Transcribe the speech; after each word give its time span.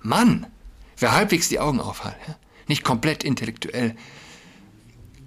Mann, 0.00 0.46
wer 0.96 1.12
halbwegs 1.12 1.48
die 1.48 1.60
Augen 1.60 1.80
aufhat, 1.80 2.16
nicht 2.66 2.84
komplett 2.84 3.24
intellektuell 3.24 3.96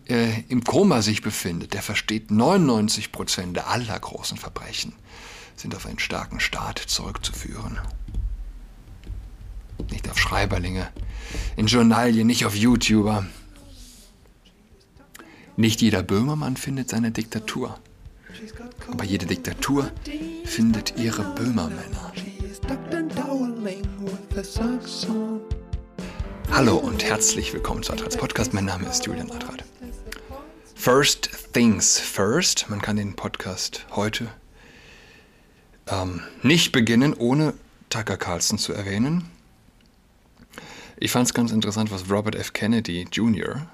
äh, 0.08 0.42
im 0.50 0.64
Koma 0.64 1.02
sich 1.02 1.22
befindet, 1.22 1.74
der 1.74 1.82
versteht 1.82 2.32
99 2.32 3.12
Prozent 3.12 3.58
aller 3.68 4.00
großen 4.00 4.38
Verbrechen 4.38 4.94
sind 5.62 5.76
auf 5.76 5.86
einen 5.86 6.00
starken 6.00 6.40
Staat 6.40 6.80
zurückzuführen. 6.80 7.80
Nicht 9.90 10.10
auf 10.10 10.18
Schreiberlinge, 10.18 10.90
in 11.56 11.68
Journalien, 11.68 12.28
nicht 12.28 12.46
auf 12.46 12.56
YouTuber. 12.56 13.26
Nicht 15.58 15.82
jeder 15.82 16.02
Böhmermann 16.02 16.58
findet 16.58 16.90
seine 16.90 17.12
Diktatur. 17.12 17.80
Aber 18.90 19.04
jede 19.04 19.26
Diktatur 19.26 19.92
findet 20.46 20.98
ihre 20.98 21.36
Böhmermänner. 21.36 22.14
Hallo 26.50 26.78
und 26.78 27.04
herzlich 27.04 27.52
willkommen 27.52 27.84
zu 27.84 27.92
Adrats 27.92 28.16
Podcast. 28.16 28.54
Mein 28.54 28.64
Name 28.64 28.88
ist 28.88 29.06
Julian 29.06 29.30
Adrat. 29.30 29.66
First 30.74 31.30
Things 31.52 32.00
First. 32.00 32.70
Man 32.70 32.82
kann 32.82 32.96
den 32.96 33.14
Podcast 33.14 33.86
heute 33.92 34.30
ähm, 35.88 36.22
nicht 36.44 36.72
beginnen, 36.72 37.14
ohne 37.14 37.54
Tucker 37.90 38.16
Carlson 38.16 38.58
zu 38.58 38.72
erwähnen. 38.72 39.30
Ich 40.96 41.12
fand 41.12 41.28
es 41.28 41.34
ganz 41.34 41.52
interessant, 41.52 41.92
was 41.92 42.10
Robert 42.10 42.36
F. 42.36 42.54
Kennedy 42.54 43.06
Jr., 43.12 43.68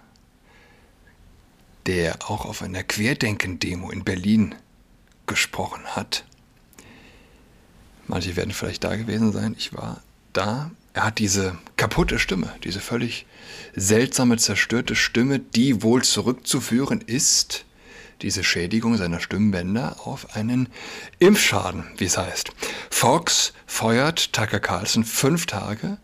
der 1.85 2.15
auch 2.31 2.45
auf 2.45 2.63
einer 2.63 2.81
Querdenken-Demo 2.81 3.91
in 3.91 4.03
Berlin 4.03 4.55
gesprochen 5.27 5.85
hat. 5.85 6.25
Manche 8.07 8.35
werden 8.35 8.55
vielleicht 8.55 8.83
da 8.83 8.95
gewesen 8.95 9.31
sein. 9.33 9.53
Ich 9.55 9.71
war 9.73 10.01
da. 10.37 10.71
Er 10.93 11.05
hat 11.05 11.19
diese 11.19 11.57
kaputte 11.75 12.19
Stimme, 12.19 12.53
diese 12.63 12.79
völlig 12.79 13.25
seltsame, 13.75 14.37
zerstörte 14.37 14.95
Stimme, 14.95 15.39
die 15.39 15.83
wohl 15.83 16.03
zurückzuführen 16.03 17.01
ist 17.01 17.65
diese 18.21 18.43
Schädigung 18.43 18.97
seiner 18.97 19.19
Stimmbänder 19.19 19.97
auf 20.05 20.35
einen 20.35 20.69
Impfschaden, 21.19 21.83
wie 21.97 22.05
es 22.05 22.17
heißt. 22.17 22.51
Fox 22.89 23.53
feuert 23.65 24.33
Tucker 24.33 24.59
Carlson 24.59 25.03
fünf 25.03 25.45
Tage, 25.45 25.97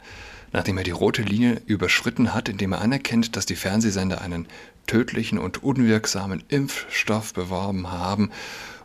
nachdem 0.52 0.77
er 0.77 0.83
die 0.83 0.91
rote 0.91 1.23
Linie 1.23 1.61
überschritten 1.66 2.33
hat, 2.33 2.50
indem 2.50 2.73
er 2.73 2.81
anerkennt, 2.81 3.35
dass 3.35 3.45
die 3.45 3.55
Fernsehsender 3.55 4.22
einen 4.22 4.47
tödlichen 4.85 5.39
und 5.39 5.63
unwirksamen 5.63 6.44
Impfstoff 6.50 7.33
beworben 7.33 7.91
haben, 7.91 8.31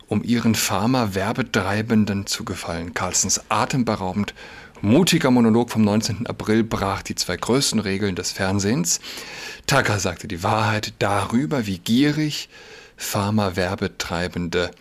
um 0.07 0.23
ihren 0.23 0.55
Pharma-Werbetreibenden 0.55 2.25
zu 2.25 2.43
gefallen. 2.43 2.95
Carlsons 2.95 3.41
atemberaubend 3.49 4.33
mutiger 4.81 5.31
Monolog 5.31 5.71
vom 5.71 5.83
19. 5.83 6.27
April 6.27 6.63
brach 6.63 7.03
die 7.03 7.15
zwei 7.15 7.37
größten 7.37 7.79
Regeln 7.79 8.15
des 8.15 8.31
Fernsehens. 8.31 8.99
Tucker 9.67 9.99
sagte 9.99 10.27
die 10.27 10.43
Wahrheit 10.43 10.93
darüber, 10.99 11.65
wie 11.65 11.79
gierig 11.79 12.49
Pharma-Werbetreibende 12.97 14.71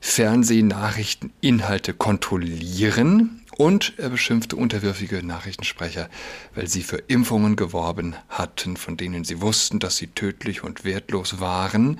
Fernsehnachrichteninhalte 0.00 1.94
kontrollieren 1.94 3.42
und 3.56 3.94
er 3.96 4.10
beschimpfte 4.10 4.56
unterwürfige 4.56 5.24
Nachrichtensprecher, 5.24 6.08
weil 6.54 6.68
sie 6.68 6.82
für 6.82 6.98
Impfungen 7.08 7.56
geworben 7.56 8.14
hatten, 8.28 8.76
von 8.76 8.96
denen 8.96 9.24
sie 9.24 9.40
wussten, 9.40 9.78
dass 9.78 9.96
sie 9.96 10.08
tödlich 10.08 10.62
und 10.62 10.84
wertlos 10.84 11.40
waren. 11.40 11.98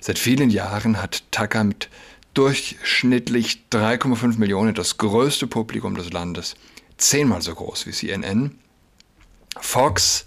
Seit 0.00 0.18
vielen 0.18 0.50
Jahren 0.50 1.00
hat 1.00 1.22
Tucker 1.30 1.62
mit 1.64 1.88
durchschnittlich 2.34 3.64
3,5 3.72 4.38
Millionen 4.38 4.74
das 4.74 4.98
größte 4.98 5.46
Publikum 5.46 5.94
des 5.94 6.12
Landes, 6.12 6.56
zehnmal 6.96 7.42
so 7.42 7.54
groß 7.54 7.86
wie 7.86 7.92
CNN. 7.92 8.58
Fox 9.60 10.26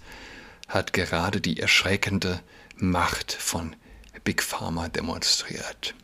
hat 0.68 0.92
gerade 0.92 1.40
die 1.40 1.60
erschreckende 1.60 2.40
Macht 2.76 3.32
von 3.32 3.76
Big 4.24 4.42
Pharma 4.42 4.88
demonstriert. 4.88 5.94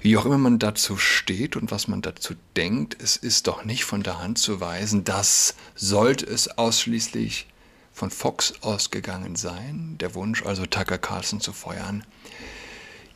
Wie 0.00 0.16
auch 0.16 0.24
immer 0.24 0.38
man 0.38 0.58
dazu 0.58 0.96
steht 0.96 1.56
und 1.56 1.70
was 1.70 1.88
man 1.88 2.00
dazu 2.00 2.34
denkt, 2.56 2.96
es 3.02 3.16
ist 3.16 3.46
doch 3.46 3.64
nicht 3.64 3.84
von 3.84 4.02
der 4.02 4.20
Hand 4.20 4.38
zu 4.38 4.60
weisen, 4.60 5.04
dass, 5.04 5.54
sollte 5.74 6.26
es 6.26 6.48
ausschließlich 6.48 7.48
von 7.92 8.10
Fox 8.10 8.54
ausgegangen 8.60 9.36
sein, 9.36 9.96
der 9.98 10.14
Wunsch 10.14 10.44
also 10.44 10.66
Tucker 10.66 10.98
Carlson 10.98 11.40
zu 11.40 11.52
feuern, 11.52 12.04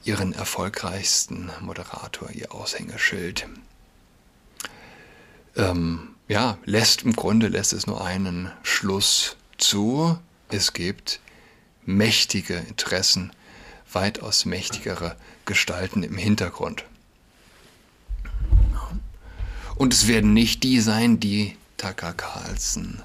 ihren 0.05 0.33
erfolgreichsten 0.33 1.51
Moderator, 1.61 2.31
ihr 2.31 2.53
Aushängeschild, 2.53 3.49
ähm, 5.57 6.15
ja, 6.29 6.59
lässt 6.65 7.03
im 7.03 7.15
Grunde 7.15 7.49
lässt 7.49 7.73
es 7.73 7.87
nur 7.87 8.05
einen 8.05 8.53
Schluss 8.63 9.37
zu. 9.57 10.19
Es 10.51 10.73
gibt 10.73 11.21
mächtige 11.85 12.55
Interessen 12.55 13.33
weitaus 13.93 14.45
mächtigere 14.45 15.17
Gestalten 15.47 16.03
im 16.03 16.17
Hintergrund. 16.17 16.85
Und 19.77 19.95
es 19.95 20.09
werden 20.09 20.35
nicht 20.35 20.63
die 20.63 20.81
sein, 20.81 21.21
die 21.21 21.57
Tucker 21.77 22.13
Carlson, 22.13 23.03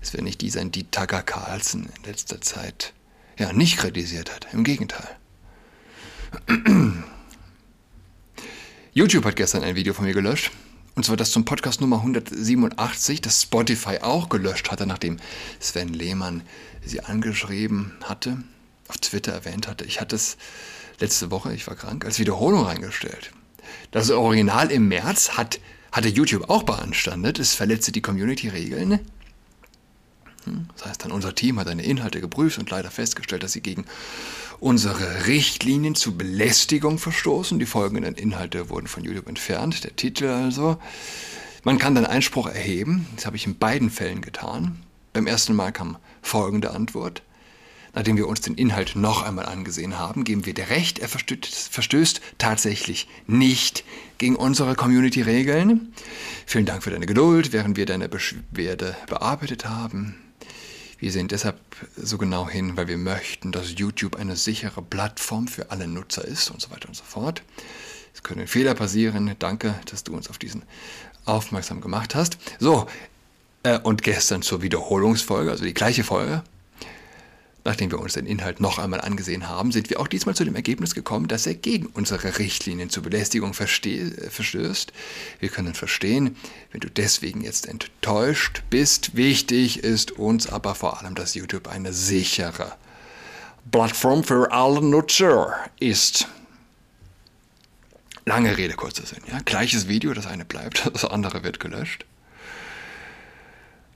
es 0.00 0.12
werden 0.12 0.24
nicht 0.24 0.40
die 0.40 0.50
sein, 0.50 0.70
die 0.72 0.84
Tucker 0.84 1.22
Carlson 1.22 1.88
in 1.96 2.04
letzter 2.04 2.40
Zeit 2.40 2.92
ja 3.38 3.52
nicht 3.52 3.78
kritisiert 3.78 4.34
hat. 4.34 4.46
Im 4.52 4.64
Gegenteil. 4.64 5.16
YouTube 8.92 9.24
hat 9.24 9.36
gestern 9.36 9.62
ein 9.62 9.76
Video 9.76 9.92
von 9.94 10.04
mir 10.04 10.14
gelöscht. 10.14 10.50
Und 10.94 11.04
zwar 11.04 11.16
das 11.16 11.32
zum 11.32 11.44
Podcast 11.44 11.80
Nummer 11.80 11.96
187, 11.96 13.20
das 13.20 13.42
Spotify 13.42 13.98
auch 14.00 14.28
gelöscht 14.28 14.70
hatte, 14.70 14.86
nachdem 14.86 15.16
Sven 15.58 15.92
Lehmann 15.92 16.42
sie 16.84 17.00
angeschrieben 17.00 17.92
hatte 18.04 18.38
auf 18.88 18.98
Twitter 18.98 19.32
erwähnt 19.32 19.68
hatte. 19.68 19.84
Ich 19.84 20.00
hatte 20.00 20.16
es 20.16 20.36
letzte 21.00 21.30
Woche, 21.30 21.52
ich 21.54 21.66
war 21.66 21.74
krank, 21.74 22.04
als 22.04 22.18
Wiederholung 22.18 22.64
reingestellt. 22.64 23.32
Das 23.90 24.10
Original 24.10 24.70
im 24.70 24.88
März 24.88 25.30
hat, 25.30 25.58
hatte 25.92 26.08
YouTube 26.08 26.48
auch 26.50 26.64
beanstandet. 26.64 27.38
Es 27.38 27.54
verletzte 27.54 27.92
die 27.92 28.02
Community-Regeln. 28.02 29.00
Hm, 30.44 30.68
das 30.74 30.86
heißt 30.86 31.04
dann, 31.04 31.12
unser 31.12 31.34
Team 31.34 31.58
hat 31.58 31.68
seine 31.68 31.84
Inhalte 31.84 32.20
geprüft 32.20 32.58
und 32.58 32.70
leider 32.70 32.90
festgestellt, 32.90 33.42
dass 33.42 33.52
sie 33.52 33.62
gegen 33.62 33.86
unsere 34.60 35.26
Richtlinien 35.26 35.94
zu 35.94 36.16
Belästigung 36.16 36.98
verstoßen. 36.98 37.58
Die 37.58 37.66
folgenden 37.66 38.14
Inhalte 38.14 38.70
wurden 38.70 38.86
von 38.86 39.04
YouTube 39.04 39.28
entfernt, 39.28 39.84
der 39.84 39.96
Titel 39.96 40.26
also. 40.26 40.78
Man 41.62 41.78
kann 41.78 41.94
dann 41.94 42.06
Einspruch 42.06 42.46
erheben. 42.46 43.06
Das 43.16 43.26
habe 43.26 43.36
ich 43.36 43.46
in 43.46 43.58
beiden 43.58 43.90
Fällen 43.90 44.20
getan. 44.20 44.78
Beim 45.12 45.26
ersten 45.26 45.54
Mal 45.54 45.72
kam 45.72 45.96
folgende 46.22 46.70
Antwort. 46.72 47.22
Nachdem 47.94 48.16
wir 48.16 48.26
uns 48.26 48.40
den 48.40 48.54
Inhalt 48.54 48.96
noch 48.96 49.22
einmal 49.22 49.46
angesehen 49.46 49.98
haben, 49.98 50.24
geben 50.24 50.46
wir 50.46 50.54
dir 50.54 50.68
recht, 50.68 50.98
er 50.98 51.08
verstößt 51.08 52.20
tatsächlich 52.38 53.06
nicht 53.28 53.84
gegen 54.18 54.34
unsere 54.34 54.74
Community-Regeln. 54.74 55.92
Vielen 56.44 56.66
Dank 56.66 56.82
für 56.82 56.90
deine 56.90 57.06
Geduld, 57.06 57.52
während 57.52 57.76
wir 57.76 57.86
deine 57.86 58.08
Beschwerde 58.08 58.96
bearbeitet 59.06 59.66
haben. 59.66 60.16
Wir 60.98 61.12
sehen 61.12 61.28
deshalb 61.28 61.58
so 61.96 62.18
genau 62.18 62.48
hin, 62.48 62.76
weil 62.76 62.88
wir 62.88 62.98
möchten, 62.98 63.52
dass 63.52 63.78
YouTube 63.78 64.16
eine 64.16 64.36
sichere 64.36 64.82
Plattform 64.82 65.48
für 65.48 65.70
alle 65.70 65.88
Nutzer 65.88 66.24
ist 66.24 66.50
und 66.50 66.60
so 66.60 66.70
weiter 66.70 66.88
und 66.88 66.94
so 66.94 67.04
fort. 67.04 67.42
Es 68.14 68.22
können 68.22 68.46
Fehler 68.46 68.74
passieren. 68.74 69.34
Danke, 69.38 69.74
dass 69.90 70.04
du 70.04 70.14
uns 70.14 70.30
auf 70.30 70.38
diesen 70.38 70.62
aufmerksam 71.24 71.80
gemacht 71.80 72.14
hast. 72.14 72.38
So, 72.58 72.86
äh, 73.64 73.78
und 73.78 74.02
gestern 74.02 74.42
zur 74.42 74.62
Wiederholungsfolge, 74.62 75.50
also 75.50 75.64
die 75.64 75.74
gleiche 75.74 76.04
Folge, 76.04 76.42
Nachdem 77.66 77.90
wir 77.90 77.98
uns 77.98 78.12
den 78.12 78.26
Inhalt 78.26 78.60
noch 78.60 78.78
einmal 78.78 79.00
angesehen 79.00 79.48
haben, 79.48 79.72
sind 79.72 79.88
wir 79.88 79.98
auch 79.98 80.06
diesmal 80.06 80.34
zu 80.34 80.44
dem 80.44 80.54
Ergebnis 80.54 80.94
gekommen, 80.94 81.28
dass 81.28 81.46
er 81.46 81.54
gegen 81.54 81.86
unsere 81.86 82.38
Richtlinien 82.38 82.90
zur 82.90 83.02
Belästigung 83.02 83.54
verstößt. 83.54 84.92
Wir 85.40 85.48
können 85.48 85.72
verstehen, 85.72 86.36
wenn 86.72 86.80
du 86.80 86.90
deswegen 86.90 87.40
jetzt 87.40 87.66
enttäuscht 87.66 88.62
bist. 88.68 89.16
Wichtig 89.16 89.82
ist 89.82 90.12
uns 90.12 90.46
aber 90.46 90.74
vor 90.74 91.00
allem, 91.00 91.14
dass 91.14 91.34
YouTube 91.34 91.66
eine 91.68 91.94
sichere 91.94 92.76
Plattform 93.70 94.24
für 94.24 94.52
alle 94.52 94.82
Nutzer 94.82 95.54
ist. 95.80 96.28
Lange 98.26 98.58
Rede, 98.58 98.74
kurzer 98.74 99.06
Sinn. 99.06 99.22
Ja? 99.30 99.38
Gleiches 99.42 99.88
Video, 99.88 100.12
das 100.12 100.26
eine 100.26 100.44
bleibt, 100.44 100.90
das 100.92 101.06
andere 101.06 101.42
wird 101.44 101.60
gelöscht. 101.60 102.04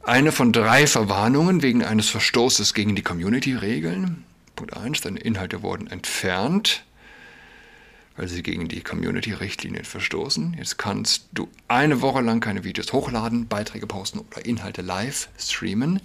Eine 0.09 0.33
von 0.33 0.55
drei 0.55 0.87
Verwarnungen 0.87 1.61
wegen 1.61 1.85
eines 1.85 2.09
Verstoßes 2.09 2.73
gegen 2.73 2.97
die 2.97 3.03
Community-Regeln. 3.03 4.25
Punkt 4.57 4.75
1, 4.75 5.03
deine 5.03 5.19
Inhalte 5.19 5.61
wurden 5.61 5.87
entfernt, 5.87 6.83
weil 8.17 8.27
sie 8.27 8.43
gegen 8.43 8.69
die 8.69 8.81
Community-Richtlinien 8.81 9.85
verstoßen. 9.85 10.55
Jetzt 10.57 10.79
kannst 10.79 11.27
du 11.33 11.51
eine 11.69 12.01
Woche 12.01 12.23
lang 12.23 12.41
keine 12.41 12.65
Videos 12.65 12.91
hochladen, 12.95 13.49
Beiträge 13.49 13.87
posten 13.87 14.21
oder 14.21 14.47
Inhalte 14.47 14.81
live 14.81 15.29
streamen. 15.39 16.01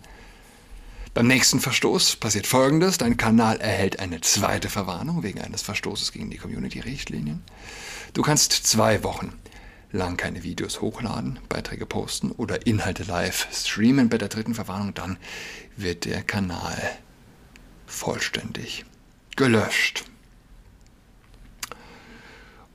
Beim 1.14 1.28
nächsten 1.28 1.62
Verstoß 1.62 2.18
passiert 2.18 2.46
folgendes: 2.46 2.98
Dein 2.98 3.16
Kanal 3.16 3.62
erhält 3.62 4.00
eine 4.02 4.20
zweite 4.20 4.68
Verwarnung 4.68 5.24
wegen 5.24 5.40
eines 5.40 5.62
Verstoßes 5.62 6.12
gegen 6.12 6.30
die 6.30 6.38
Community-Richtlinien. 6.38 7.42
Du 8.14 8.22
kannst 8.22 8.52
zwei 8.52 9.02
Wochen 9.06 9.32
lang 9.94 10.18
keine 10.18 10.44
Videos 10.44 10.82
hochladen, 10.82 11.40
Beiträge 11.48 11.86
posten 11.86 12.32
oder 12.32 12.66
Inhalte 12.66 13.04
live 13.04 13.48
streamen 13.54 14.10
bei 14.10 14.18
der 14.18 14.28
dritten 14.28 14.56
Verwarnung, 14.56 14.94
dann 14.94 15.18
wird 15.78 16.06
der 16.06 16.24
Kanal 16.24 16.78
vollständig 17.86 18.86
gelöscht. 19.36 20.04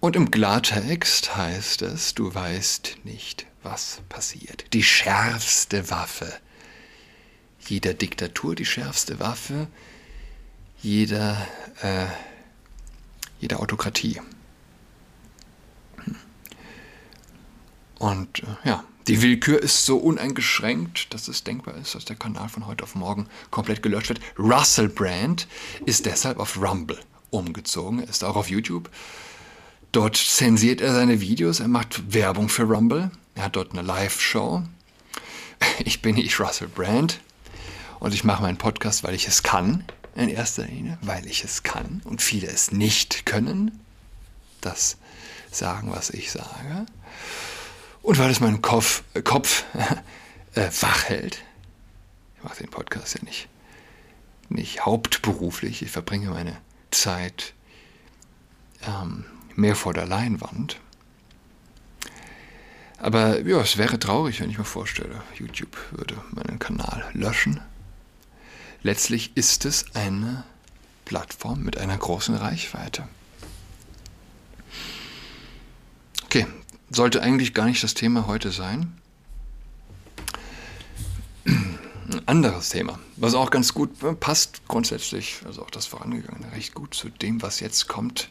Und 0.01 0.15
im 0.15 0.31
Klartext 0.31 1.37
heißt 1.37 1.83
es, 1.83 2.15
du 2.15 2.33
weißt 2.33 2.99
nicht, 3.03 3.47
was 3.65 4.01
passiert. 4.09 4.73
Die 4.73 4.85
schärfste 4.85 5.91
Waffe 5.91 6.33
jeder 7.67 7.95
Diktatur, 7.95 8.55
die 8.55 8.65
schärfste 8.65 9.19
Waffe 9.19 9.67
jeder, 10.81 11.47
äh, 11.83 12.07
jeder 13.41 13.61
Autokratie. 13.61 14.21
Und 17.99 18.43
äh, 18.43 18.69
ja, 18.69 18.85
die 19.09 19.23
Willkür 19.23 19.63
ist 19.63 19.87
so 19.87 19.97
uneingeschränkt, 19.97 21.13
dass 21.15 21.29
es 21.29 21.43
denkbar 21.43 21.77
ist, 21.77 21.95
dass 21.95 22.05
der 22.05 22.17
Kanal 22.17 22.49
von 22.49 22.67
heute 22.67 22.85
auf 22.85 22.95
morgen 22.95 23.27
komplett 23.51 23.83
gelöscht 23.83 24.11
wird. 24.11 24.21
Russell 24.39 24.89
Brand 24.89 25.49
ist 25.87 26.07
deshalb 26.07 26.39
auf 26.39 26.61
Rumble 26.61 26.99
umgezogen, 27.31 28.01
ist 28.01 28.23
auch 28.23 28.37
auf 28.37 28.51
YouTube. 28.51 28.91
Dort 29.93 30.17
zensiert 30.17 30.81
er 30.81 30.95
seine 30.95 31.21
Videos, 31.21 31.61
er 31.61 31.69
macht 31.69 32.13
Werbung 32.13 32.49
für 32.51 32.65
Rumble, 32.65 33.11
er 33.35 33.45
hat 33.45 33.57
dort 33.57 33.73
eine 33.73 33.83
Live-Show. 33.83 34.63
Ich 35.85 36.03
bin 36.03 36.15
nicht 36.15 36.39
Russell 36.39 36.69
Brand 36.69 37.21
und 37.99 38.15
ich 38.15 38.23
mache 38.23 38.43
meinen 38.43 38.59
Podcast, 38.59 39.03
weil 39.03 39.15
ich 39.15 39.27
es 39.27 39.43
kann, 39.43 39.85
in 40.15 40.29
erster 40.29 40.67
Linie, 40.67 40.99
weil 41.03 41.27
ich 41.27 41.43
es 41.43 41.65
kann 41.65 42.01
und 42.05 42.23
viele 42.23 42.47
es 42.47 42.71
nicht 42.71 43.27
können. 43.27 43.81
Das 44.61 44.99
sagen, 45.51 45.91
was 45.91 46.11
ich 46.11 46.31
sage. 46.31 46.87
Und 48.09 48.19
weil 48.19 48.31
es 48.31 48.41
meinen 48.41 48.63
Kopf, 48.63 49.03
äh, 49.13 49.21
Kopf 49.21 49.65
äh, 50.55 50.71
wach 50.81 51.05
hält. 51.11 51.45
Ich 52.39 52.43
mache 52.43 52.57
den 52.57 52.71
Podcast 52.71 53.17
ja 53.17 53.23
nicht, 53.23 53.49
nicht 54.49 54.87
hauptberuflich. 54.87 55.83
Ich 55.83 55.91
verbringe 55.91 56.31
meine 56.31 56.57
Zeit 56.91 57.53
ähm, 58.87 59.27
mehr 59.57 59.77
vor 59.77 59.93
der 59.93 60.07
Leinwand. 60.07 60.81
Aber 62.97 63.47
ja, 63.47 63.61
es 63.61 63.77
wäre 63.77 63.99
traurig, 63.99 64.41
wenn 64.41 64.49
ich 64.49 64.57
mir 64.57 64.65
vorstelle, 64.65 65.23
YouTube 65.35 65.77
würde 65.91 66.17
meinen 66.31 66.59
Kanal 66.59 67.11
löschen. 67.13 67.61
Letztlich 68.83 69.37
ist 69.37 69.67
es 69.67 69.95
eine 69.95 70.45
Plattform 71.05 71.63
mit 71.63 71.77
einer 71.77 71.99
großen 71.99 72.35
Reichweite. 72.35 73.07
Okay, 76.25 76.47
sollte 76.91 77.23
eigentlich 77.23 77.55
gar 77.55 77.67
nicht 77.67 77.83
das 77.83 77.95
Thema 77.95 78.27
heute 78.27 78.51
sein. 78.51 78.93
Ein 81.45 82.23
anderes 82.27 82.71
Thema, 82.71 82.99
was 83.17 83.35
auch 83.35 83.51
ganz 83.51 83.75
gut 83.75 83.91
passt 84.21 84.63
grundsätzlich, 84.67 85.41
also 85.45 85.63
auch 85.63 85.71
das 85.71 85.87
vorangegangene, 85.87 86.53
recht 86.53 86.73
gut 86.73 86.95
zu 86.95 87.11
dem, 87.11 87.43
was 87.43 87.61
jetzt 87.61 87.87
kommt. 87.87 88.31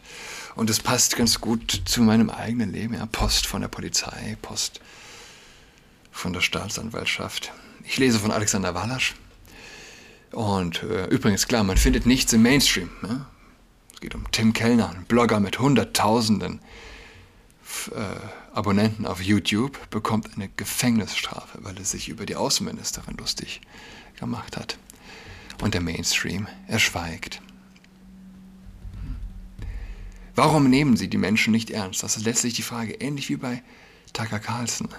Und 0.55 0.71
es 0.71 0.79
passt 0.79 1.15
ganz 1.15 1.39
gut 1.39 1.83
zu 1.85 2.01
meinem 2.01 2.31
eigenen 2.31 2.71
Leben. 2.73 2.95
Ja, 2.95 3.05
Post 3.05 3.45
von 3.45 3.61
der 3.61 3.67
Polizei, 3.67 4.35
Post 4.41 4.81
von 6.11 6.33
der 6.33 6.41
Staatsanwaltschaft. 6.41 7.51
Ich 7.83 7.97
lese 7.97 8.17
von 8.17 8.31
Alexander 8.31 8.73
Walasch. 8.73 9.13
Und 10.31 10.81
äh, 10.83 11.05
übrigens, 11.07 11.47
klar, 11.47 11.63
man 11.63 11.77
findet 11.77 12.07
nichts 12.07 12.33
im 12.33 12.41
Mainstream. 12.41 12.89
Ja? 13.03 13.27
Es 13.93 14.01
geht 14.01 14.15
um 14.15 14.29
Tim 14.31 14.53
Kellner, 14.53 14.89
ein 14.89 15.05
Blogger 15.05 15.39
mit 15.39 15.59
Hunderttausenden 15.59 16.59
äh, 17.95 18.55
Abonnenten 18.55 19.05
auf 19.05 19.21
YouTube 19.21 19.89
bekommt 19.89 20.35
eine 20.35 20.49
Gefängnisstrafe, 20.49 21.59
weil 21.61 21.77
er 21.77 21.85
sich 21.85 22.09
über 22.09 22.25
die 22.25 22.35
Außenministerin 22.35 23.17
lustig 23.17 23.61
gemacht 24.19 24.57
hat. 24.57 24.77
Und 25.61 25.73
der 25.73 25.81
Mainstream, 25.81 26.47
er 26.67 26.79
schweigt. 26.79 27.41
Warum 30.35 30.69
nehmen 30.69 30.97
sie 30.97 31.09
die 31.09 31.17
Menschen 31.17 31.51
nicht 31.51 31.71
ernst? 31.71 32.03
Das 32.03 32.15
ist 32.15 32.25
letztlich 32.25 32.53
die 32.53 32.61
Frage, 32.61 32.93
ähnlich 32.93 33.29
wie 33.29 33.37
bei 33.37 33.63
Tucker 34.13 34.39
Carlson. 34.39 34.89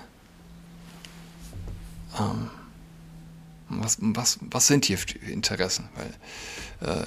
Ähm, 2.19 2.51
was, 3.69 3.99
was, 4.01 4.39
was 4.43 4.67
sind 4.67 4.87
hier 4.87 4.99
Interessen? 5.29 5.89
Weil 5.95 6.99
äh, 7.03 7.07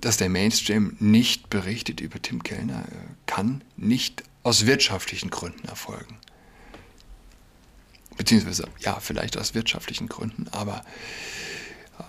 dass 0.00 0.16
der 0.16 0.28
Mainstream 0.28 0.96
nicht 1.00 1.50
berichtet 1.50 2.00
über 2.00 2.20
Tim 2.20 2.42
Kellner, 2.42 2.84
äh, 2.90 2.94
kann 3.26 3.62
nicht 3.76 4.22
aus 4.42 4.66
wirtschaftlichen 4.66 5.30
Gründen 5.30 5.66
erfolgen. 5.68 6.18
Beziehungsweise, 8.16 8.68
ja, 8.80 9.00
vielleicht 9.00 9.36
aus 9.36 9.54
wirtschaftlichen 9.54 10.08
Gründen, 10.08 10.46
aber 10.52 10.84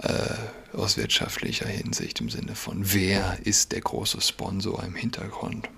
äh, 0.02 0.78
aus 0.78 0.98
wirtschaftlicher 0.98 1.68
Hinsicht 1.68 2.20
im 2.20 2.30
Sinne 2.30 2.56
von, 2.56 2.94
wer 2.94 3.40
ist 3.44 3.72
der 3.72 3.82
große 3.82 4.22
Sponsor 4.22 4.84
im 4.84 4.96
Hintergrund? 4.96 5.70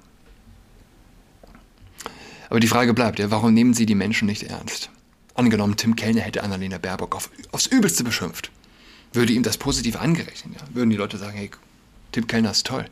Aber 2.49 2.59
die 2.59 2.67
Frage 2.67 2.94
bleibt 2.94 3.19
ja, 3.19 3.29
warum 3.31 3.53
nehmen 3.53 3.73
Sie 3.73 3.85
die 3.85 3.95
Menschen 3.95 4.25
nicht 4.25 4.44
ernst? 4.44 4.89
Angenommen, 5.33 5.77
Tim 5.77 5.95
Kellner 5.95 6.21
hätte 6.21 6.44
Annalena 6.44 6.77
Baerbock 6.77 7.15
auf, 7.15 7.29
aufs 7.51 7.67
Übelste 7.67 8.03
beschimpft. 8.03 8.51
Würde 9.13 9.33
ihm 9.33 9.44
das 9.44 9.57
positiv 9.57 9.97
angerechnet? 9.97 10.55
Ja? 10.55 10.67
Würden 10.73 10.89
die 10.89 10.95
Leute 10.95 11.17
sagen, 11.17 11.38
hey, 11.38 11.51
Tim 12.17 12.25
Kellner 12.25 12.49
ist 12.49 12.65
toll. 12.65 12.85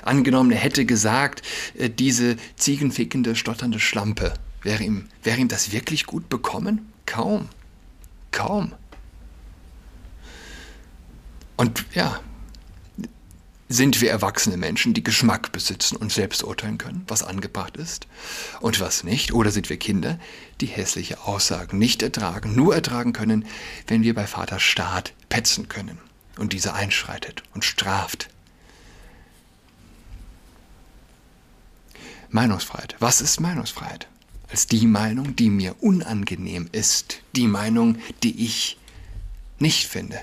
Angenommen, 0.00 0.50
er 0.50 0.58
hätte 0.58 0.86
gesagt, 0.86 1.42
äh, 1.76 1.90
diese 1.90 2.38
ziegenfickende, 2.56 3.36
stotternde 3.36 3.78
Schlampe, 3.78 4.32
wäre 4.62 4.82
ihm, 4.82 5.08
wäre 5.22 5.38
ihm 5.38 5.48
das 5.48 5.72
wirklich 5.72 6.06
gut 6.06 6.30
bekommen? 6.30 6.90
Kaum. 7.04 7.50
Kaum. 8.30 8.72
Und 11.58 11.84
ja, 11.92 12.18
sind 13.68 14.00
wir 14.00 14.10
erwachsene 14.10 14.56
Menschen, 14.56 14.94
die 14.94 15.04
Geschmack 15.04 15.52
besitzen 15.52 15.96
und 15.96 16.10
selbst 16.10 16.42
urteilen 16.42 16.78
können, 16.78 17.04
was 17.08 17.22
angebracht 17.22 17.76
ist 17.76 18.06
und 18.62 18.80
was 18.80 19.04
nicht? 19.04 19.34
Oder 19.34 19.50
sind 19.50 19.68
wir 19.68 19.76
Kinder, 19.76 20.18
die 20.62 20.66
hässliche 20.66 21.20
Aussagen 21.26 21.76
nicht 21.76 22.02
ertragen, 22.02 22.54
nur 22.54 22.74
ertragen 22.74 23.12
können, 23.12 23.44
wenn 23.86 24.02
wir 24.02 24.14
bei 24.14 24.26
Vater 24.26 24.58
Staat 24.58 25.12
petzen 25.28 25.68
können 25.68 25.98
und 26.38 26.54
dieser 26.54 26.72
einschreitet 26.72 27.42
und 27.52 27.66
straft 27.66 28.30
Meinungsfreiheit. 32.32 32.96
Was 32.98 33.20
ist 33.20 33.40
Meinungsfreiheit? 33.40 34.08
Als 34.50 34.66
die 34.66 34.86
Meinung, 34.86 35.36
die 35.36 35.50
mir 35.50 35.76
unangenehm 35.80 36.68
ist. 36.72 37.20
Die 37.36 37.46
Meinung, 37.46 37.98
die 38.22 38.44
ich 38.44 38.78
nicht 39.58 39.86
finde. 39.86 40.20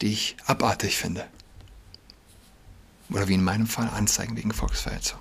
Die 0.00 0.12
ich 0.12 0.36
abartig 0.46 0.96
finde. 0.96 1.26
Oder 3.10 3.28
wie 3.28 3.34
in 3.34 3.44
meinem 3.44 3.66
Fall 3.66 3.88
Anzeigen 3.88 4.36
wegen 4.36 4.52
Volksverhetzung. 4.52 5.18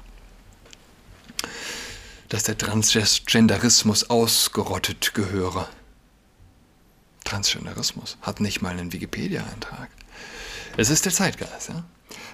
Dass 2.30 2.44
der 2.44 2.58
Transgenderismus 2.58 4.10
ausgerottet 4.10 5.14
gehöre. 5.14 5.70
Transgenderismus 7.24 8.18
hat 8.22 8.40
nicht 8.40 8.62
mal 8.62 8.72
einen 8.72 8.92
Wikipedia-Eintrag. 8.92 9.90
Es 10.78 10.90
ist 10.90 11.06
der 11.06 11.14
Zeitgeist, 11.14 11.70
ja? 11.70 11.84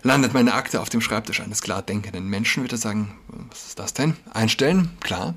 Landet 0.04 0.34
meine 0.34 0.54
Akte 0.54 0.82
auf 0.82 0.90
dem 0.90 1.02
Schreibtisch 1.02 1.42
eines 1.42 1.62
klar 1.62 1.82
denkenden 1.82 2.28
Menschen, 2.28 2.64
wird 2.64 2.74
er 2.74 2.78
sagen, 2.78 3.18
was 3.50 3.68
ist 3.68 3.80
das 3.80 3.94
denn? 3.94 4.16
Einstellen? 4.32 4.98
Klar. 5.02 5.36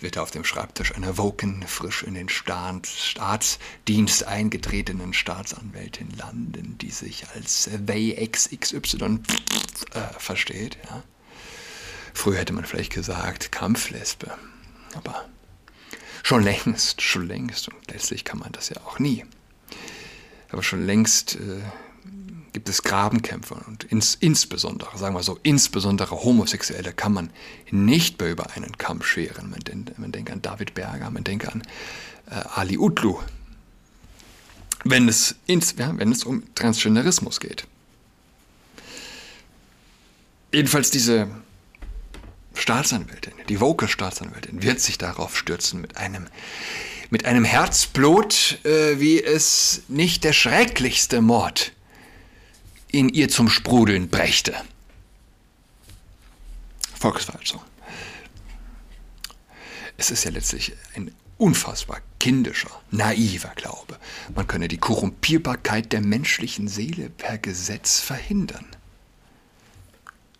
Wird 0.00 0.16
er 0.16 0.22
auf 0.22 0.30
dem 0.30 0.44
Schreibtisch 0.44 0.94
einer 0.94 1.18
woken, 1.18 1.64
frisch 1.66 2.04
in 2.04 2.14
den 2.14 2.28
Staatsdienst 2.28 4.24
eingetretenen 4.28 5.12
Staatsanwältin 5.12 6.10
landen, 6.16 6.78
die 6.78 6.90
sich 6.90 7.26
als 7.34 7.68
they 7.86 8.12
äh, 8.12 8.28
versteht. 10.18 10.78
Ja. 10.88 11.02
Früher 12.14 12.38
hätte 12.38 12.52
man 12.52 12.64
vielleicht 12.64 12.92
gesagt 12.92 13.50
Kampflesbe, 13.50 14.36
aber 14.94 15.28
schon 16.22 16.42
längst, 16.42 17.02
schon 17.02 17.26
längst, 17.26 17.68
und 17.68 17.90
letztlich 17.90 18.24
kann 18.24 18.38
man 18.38 18.52
das 18.52 18.68
ja 18.68 18.76
auch 18.84 18.98
nie, 18.98 19.24
aber 20.50 20.62
schon 20.62 20.84
längst 20.84 21.36
äh, 21.36 21.60
gibt 22.52 22.68
es 22.68 22.82
Grabenkämpfe 22.82 23.54
und 23.54 23.84
ins, 23.84 24.14
insbesondere, 24.14 24.96
sagen 24.98 25.14
wir 25.14 25.22
so, 25.22 25.38
insbesondere 25.42 26.22
Homosexuelle 26.22 26.92
kann 26.92 27.12
man 27.12 27.30
nicht 27.70 28.20
mehr 28.20 28.30
über 28.30 28.50
einen 28.56 28.76
Kamm 28.78 29.02
scheren. 29.02 29.50
Man, 29.50 29.60
den, 29.60 29.90
man 29.96 30.12
denkt 30.12 30.30
an 30.30 30.42
David 30.42 30.74
Berger, 30.74 31.10
man 31.10 31.24
denkt 31.24 31.48
an 31.48 31.62
äh, 32.30 32.34
Ali 32.54 32.78
Utlu. 32.78 33.18
Wenn 34.84 35.08
es, 35.08 35.34
ins, 35.46 35.74
ja, 35.76 35.92
wenn 35.96 36.12
es 36.12 36.24
um 36.24 36.42
Transgenderismus 36.54 37.40
geht. 37.40 37.66
Jedenfalls 40.52 40.90
diese 40.90 41.28
Staatsanwältin, 42.54 43.34
die 43.48 43.60
woke 43.60 43.88
Staatsanwältin, 43.88 44.62
wird 44.62 44.80
sich 44.80 44.98
darauf 44.98 45.36
stürzen 45.36 45.80
mit 45.80 45.96
einem, 45.96 46.26
mit 47.10 47.24
einem 47.24 47.44
Herzblut, 47.44 48.58
äh, 48.64 48.98
wie 48.98 49.22
es 49.22 49.82
nicht 49.88 50.24
der 50.24 50.32
schrecklichste 50.32 51.20
Mord 51.20 51.72
in 52.90 53.08
ihr 53.08 53.28
zum 53.28 53.48
Sprudeln 53.48 54.08
brächte. 54.08 54.54
Volksverhetzung. 56.98 57.60
Es 59.96 60.10
ist 60.10 60.24
ja 60.24 60.30
letztlich 60.30 60.72
ein 60.94 61.12
unfassbar 61.38 62.00
kindischer, 62.18 62.70
naiver 62.90 63.52
Glaube. 63.54 63.98
Man 64.34 64.46
könne 64.46 64.68
die 64.68 64.78
Korrumpierbarkeit 64.78 65.92
der 65.92 66.00
menschlichen 66.00 66.68
Seele 66.68 67.08
per 67.10 67.38
Gesetz 67.38 68.00
verhindern. 68.00 68.66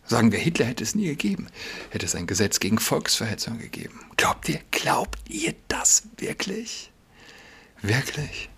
Sagen 0.04 0.32
wir, 0.32 0.38
Hitler 0.38 0.66
hätte 0.66 0.82
es 0.82 0.94
nie 0.94 1.06
gegeben. 1.06 1.48
Hätte 1.90 2.06
es 2.06 2.14
ein 2.14 2.26
Gesetz 2.26 2.60
gegen 2.60 2.78
Volksverhetzung 2.78 3.58
gegeben. 3.58 4.00
Glaubt 4.16 4.48
ihr, 4.48 4.60
glaubt 4.70 5.18
ihr 5.28 5.54
das 5.68 6.04
wirklich? 6.16 6.90
Wirklich? 7.82 8.48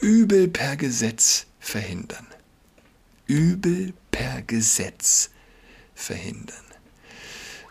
Übel 0.00 0.48
per 0.48 0.76
Gesetz 0.76 1.46
verhindern. 1.60 2.26
Übel 3.26 3.92
per 4.10 4.42
Gesetz 4.42 5.30
verhindern. 5.94 6.64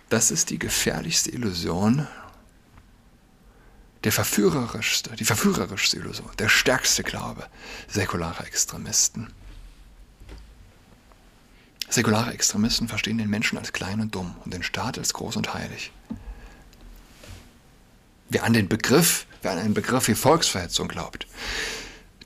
Das 0.09 0.31
ist 0.31 0.49
die 0.49 0.59
gefährlichste 0.59 1.31
Illusion, 1.31 2.07
der 4.03 4.11
verführerischste, 4.11 5.15
die 5.15 5.25
verführerischste 5.25 5.97
Illusion, 5.97 6.29
der 6.37 6.49
stärkste 6.49 7.03
Glaube 7.03 7.47
säkularer 7.87 8.45
Extremisten. 8.45 9.33
Säkulare 11.89 12.33
Extremisten 12.33 12.87
verstehen 12.87 13.17
den 13.17 13.29
Menschen 13.29 13.57
als 13.57 13.71
klein 13.71 14.01
und 14.01 14.13
dumm 14.15 14.35
und 14.43 14.53
den 14.53 14.63
Staat 14.63 14.97
als 14.97 15.13
groß 15.13 15.37
und 15.37 15.53
heilig. 15.53 15.91
Wer 18.29 18.43
an 18.43 18.53
den 18.53 18.67
Begriff, 18.67 19.27
wer 19.41 19.51
an 19.51 19.59
einen 19.59 19.73
Begriff 19.73 20.07
wie 20.07 20.15
Volksverhetzung 20.15 20.87
glaubt, 20.87 21.27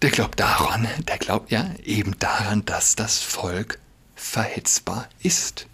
der 0.01 0.11
glaubt 0.11 0.39
daran, 0.39 0.87
der 1.07 1.17
glaubt 1.17 1.51
ja 1.51 1.69
eben 1.83 2.17
daran, 2.19 2.65
dass 2.65 2.95
das 2.95 3.19
Volk 3.19 3.79
verhetzbar 4.15 5.09
ist. 5.21 5.67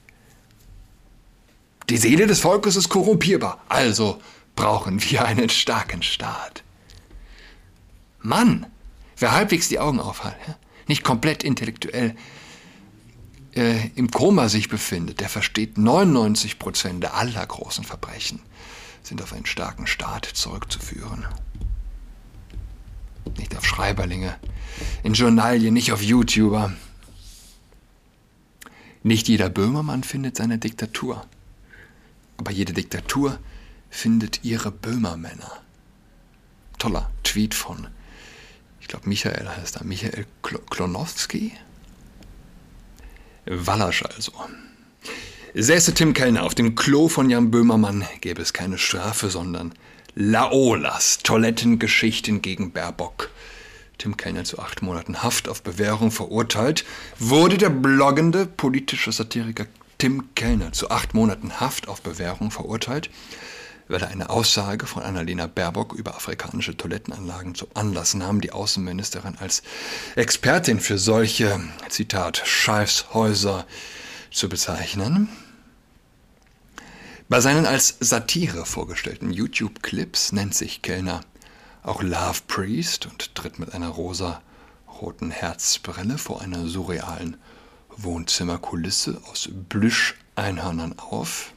Die 1.90 1.98
Seele 1.98 2.26
des 2.26 2.40
Volkes 2.40 2.76
ist 2.76 2.90
korrumpierbar, 2.90 3.64
also 3.70 4.22
brauchen 4.56 5.04
wir 5.04 5.26
einen 5.26 5.50
starken 5.50 6.02
Staat. 6.02 6.64
Mann, 8.20 8.66
wer 9.18 9.34
halbwegs 9.34 9.70
die 9.70 9.80
Augen 9.80 10.00
aufhat, 10.00 10.36
nicht 10.88 11.04
komplett 11.04 11.44
intellektuell 11.44 12.16
äh, 13.56 13.90
im 13.96 14.10
Koma 14.10 14.50
sich 14.50 14.70
befindet, 14.70 15.20
der 15.20 15.30
versteht 15.30 15.78
99 15.78 16.58
Prozent 16.58 17.06
aller 17.14 17.46
großen 17.46 17.84
Verbrechen 17.84 18.42
sind 19.04 19.22
auf 19.22 19.34
einen 19.34 19.46
starken 19.46 19.88
Staat 19.88 20.26
zurückzuführen. 20.26 21.26
Nicht 23.38 23.56
auf 23.58 23.66
Schreiberlinge, 23.66 24.36
in 25.04 25.14
Journalien, 25.14 25.74
nicht 25.74 25.92
auf 25.92 26.02
YouTuber. 26.02 26.74
Nicht 29.04 29.28
jeder 29.28 29.50
Böhmermann 29.50 30.04
findet 30.04 30.38
seine 30.38 30.58
Diktatur, 30.58 31.26
aber 32.38 32.52
jede 32.52 32.74
Diktatur 32.74 33.38
findet 33.90 34.44
ihre 34.44 34.72
Böhmermänner. 34.72 35.52
Toller 36.80 37.12
Tweet 37.24 37.54
von, 37.54 37.88
ich 38.82 38.88
glaube 38.88 39.08
Michael 39.08 39.48
heißt 39.48 39.78
er, 39.78 39.84
Michael 39.84 40.26
Klonowski, 40.42 41.54
Wallasch 43.46 44.04
also. 44.04 44.32
Säße 45.54 45.94
Tim 45.94 46.14
Kellner 46.14 46.44
auf 46.44 46.56
dem 46.56 46.76
Klo 46.76 47.08
von 47.08 47.30
Jan 47.30 47.52
Böhmermann, 47.52 48.06
gäbe 48.22 48.42
es 48.42 48.54
keine 48.54 48.78
Strafe, 48.78 49.30
sondern 49.30 49.74
Laolas 50.18 51.18
Toilettengeschichten 51.24 52.42
gegen 52.42 52.72
Baerbock. 52.72 53.32
Tim 53.98 54.16
Kellner 54.16 54.46
zu 54.46 54.60
acht 54.60 54.82
Monaten 54.82 55.24
Haft 55.24 55.50
auf 55.50 55.62
Bewährung 55.62 56.10
verurteilt, 56.10 56.86
wurde 57.20 57.58
der 57.58 57.70
bloggende 57.70 58.46
politische 58.46 59.12
Satiriker 59.12 59.66
Tim 59.98 60.34
Kellner 60.34 60.72
zu 60.72 60.90
acht 60.90 61.14
Monaten 61.14 61.60
Haft 61.60 61.90
auf 61.90 62.02
Bewährung 62.02 62.50
verurteilt, 62.50 63.10
weil 63.90 64.02
er 64.04 64.08
eine 64.08 64.30
Aussage 64.30 64.86
von 64.86 65.04
Annalena 65.04 65.48
Baerbock 65.48 65.92
über 65.92 66.16
afrikanische 66.16 66.78
Toilettenanlagen 66.78 67.54
zum 67.54 67.68
Anlass 67.74 68.14
nahm, 68.14 68.40
die 68.40 68.54
Außenministerin 68.54 69.36
als 69.38 69.64
Expertin 70.16 70.80
für 70.80 70.98
solche, 70.98 71.60
Zitat, 71.90 72.42
Scheißhäuser 72.46 73.66
zu 74.32 74.48
bezeichnen. 74.48 75.28
Bei 77.28 77.42
seinen 77.42 77.66
als 77.66 77.98
Satire 78.00 78.68
vorgestellten 78.68 79.32
YouTube-Clips 79.32 80.32
nennt 80.32 80.54
sich 80.54 80.84
Kellner 80.84 81.22
auch 81.82 82.04
Love 82.04 82.42
Priest 82.46 83.08
und 83.08 83.34
tritt 83.34 83.58
mit 83.58 83.74
einer 83.74 83.90
rosa-roten 83.90 85.32
Herzbrille 85.32 86.20
vor 86.20 86.42
einer 86.42 86.68
surrealen 86.68 87.38
Wohnzimmerkulisse 87.90 89.20
aus 89.32 89.50
Plüscheinhörnern 89.70 91.00
auf. 91.00 91.54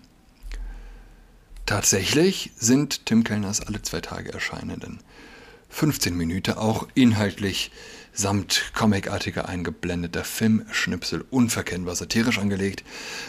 Tatsächlich 1.66 2.52
sind 2.56 3.04
Tim 3.04 3.22
Kellners 3.22 3.60
alle 3.60 3.82
zwei 3.82 4.00
Tage 4.00 4.32
erscheinenden 4.32 5.00
15 5.68 6.16
Minuten 6.16 6.52
auch 6.52 6.88
inhaltlich 6.94 7.72
samt 8.18 8.72
comicartiger 8.74 9.48
eingeblendeter 9.48 10.24
Filmschnipsel 10.24 11.24
unverkennbar 11.30 11.94
satirisch 11.94 12.38
angelegt, 12.38 12.82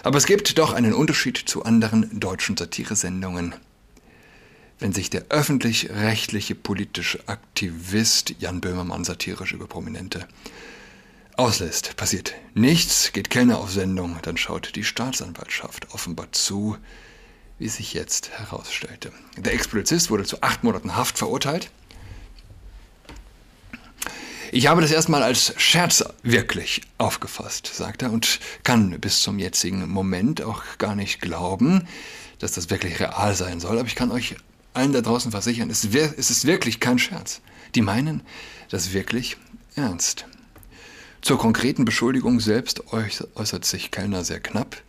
aber 0.03 0.17
es 0.17 0.25
gibt 0.25 0.57
doch 0.57 0.73
einen 0.73 0.93
Unterschied 0.93 1.37
zu 1.37 1.63
anderen 1.63 2.19
deutschen 2.19 2.57
Satiresendungen. 2.57 3.53
Wenn 4.79 4.91
sich 4.91 5.11
der 5.11 5.25
öffentlich-rechtliche 5.29 6.55
politische 6.55 7.19
Aktivist 7.27 8.33
Jan 8.39 8.61
Böhmermann 8.61 9.03
satirisch 9.03 9.53
über 9.53 9.67
Prominente 9.67 10.27
auslässt, 11.35 11.95
passiert 11.95 12.33
nichts, 12.55 13.11
geht 13.13 13.29
Kellner 13.29 13.59
auf 13.59 13.71
Sendung, 13.71 14.17
dann 14.23 14.37
schaut 14.37 14.75
die 14.75 14.83
Staatsanwaltschaft 14.83 15.93
offenbar 15.93 16.31
zu, 16.31 16.77
wie 17.59 17.69
sich 17.69 17.93
jetzt 17.93 18.31
herausstellte. 18.31 19.11
Der 19.37 19.53
Ex-Polizist 19.53 20.09
wurde 20.09 20.23
zu 20.23 20.41
acht 20.41 20.63
Monaten 20.63 20.95
Haft 20.95 21.19
verurteilt. 21.19 21.69
Ich 24.51 24.67
habe 24.67 24.81
das 24.81 24.91
erstmal 24.91 25.21
als 25.21 25.53
Scherz 25.57 26.03
wirklich 26.23 26.81
aufgefasst, 26.97 27.67
sagt 27.71 28.01
er, 28.01 28.11
und 28.11 28.39
kann 28.63 28.99
bis 28.99 29.21
zum 29.21 29.37
jetzigen 29.37 29.87
Moment 29.87 30.41
auch 30.41 30.63
gar 30.79 30.95
nicht 30.95 31.21
glauben, 31.21 31.87
dass 32.39 32.53
das 32.53 32.69
wirklich 32.71 32.99
real 32.99 33.35
sein 33.35 33.59
soll. 33.59 33.77
Aber 33.77 33.87
ich 33.87 33.95
kann 33.95 34.11
euch 34.11 34.35
allen 34.73 34.93
da 34.93 35.01
draußen 35.01 35.31
versichern, 35.31 35.69
es, 35.69 35.83
ist 35.83 36.45
wirklich 36.45 36.79
kein 36.79 36.97
Scherz. 36.97 37.41
Die 37.75 37.81
meinen 37.81 38.23
das 38.69 38.93
wirklich 38.93 39.37
ernst. 39.75 40.25
Zur 41.21 41.37
konkreten 41.37 41.85
Beschuldigung 41.85 42.39
selbst 42.39 42.81
äußert 42.91 43.65
sich 43.65 43.91
Kellner 43.91 44.23
sehr 44.23 44.39
knapp. 44.39 44.81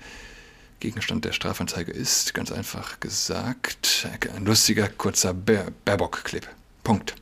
Gegenstand 0.79 1.27
der 1.27 1.33
Strafanzeige 1.33 1.93
ist, 1.93 2.33
ganz 2.33 2.51
einfach 2.51 3.01
gesagt, 3.01 4.09
ein 4.35 4.47
lustiger, 4.47 4.89
kurzer 4.89 5.35
Baerbock-Clip. 5.35 6.49
Punkt. 6.83 7.15